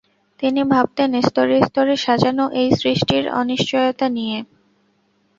তিনি 0.39 0.61
ভাবতেন 0.71 1.11
স্তরে 1.21 1.57
স্তরে 1.67 1.95
সাজানো 1.97 2.45
এই 2.53 2.69
সৃষ্টির 2.79 3.25
অনিশ্চয়াতা 3.39 4.07
নিয়ে। 4.17 4.37